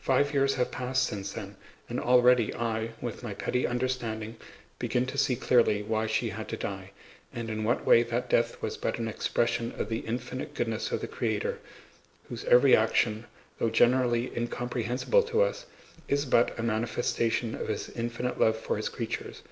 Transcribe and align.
Five 0.00 0.34
years 0.34 0.54
have 0.56 0.72
passed 0.72 1.04
since 1.04 1.30
then, 1.34 1.54
and 1.88 2.00
already 2.00 2.52
I, 2.52 2.90
with 3.00 3.22
my 3.22 3.32
petty 3.32 3.64
understanding, 3.64 4.34
begin 4.80 5.06
to 5.06 5.16
see 5.16 5.36
clearly 5.36 5.84
why 5.84 6.08
she 6.08 6.30
had 6.30 6.48
to 6.48 6.56
die, 6.56 6.90
and 7.32 7.48
in 7.48 7.62
what 7.62 7.86
way 7.86 8.02
that 8.02 8.28
death 8.28 8.60
was 8.60 8.76
but 8.76 8.98
an 8.98 9.06
expression 9.06 9.72
of 9.78 9.88
the 9.88 9.98
infinite 10.00 10.54
goodness 10.54 10.90
of 10.90 11.00
the 11.00 11.06
Creator, 11.06 11.60
whose 12.28 12.44
every 12.46 12.74
action, 12.74 13.24
though 13.60 13.70
generally 13.70 14.36
incomprehensible 14.36 15.22
to 15.22 15.42
us, 15.42 15.64
is 16.08 16.26
but 16.26 16.58
a 16.58 16.62
manifestation 16.64 17.54
of 17.54 17.68
His 17.68 17.88
infinite 17.90 18.40
love 18.40 18.56
for 18.58 18.76
His 18.78 18.88
creatures. 18.88 19.42